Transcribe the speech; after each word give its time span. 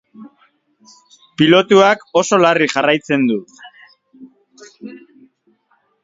Pilotuak 1.41 1.99
oso 2.21 2.39
larri 2.43 2.67
jarraitzen 2.75 3.27
du. 3.31 3.37